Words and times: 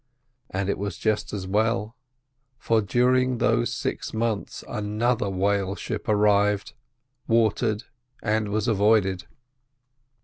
And 0.49 0.67
it 0.67 0.79
was 0.79 0.97
just 0.97 1.31
as 1.31 1.45
well, 1.45 1.95
for 2.57 2.81
during 2.81 3.37
those 3.37 3.71
six 3.71 4.15
months 4.15 4.63
another 4.67 5.29
whale 5.29 5.75
ship 5.75 6.09
arrived, 6.09 6.73
watered 7.27 7.83
and 8.23 8.49
was 8.49 8.67
avoided. 8.67 9.27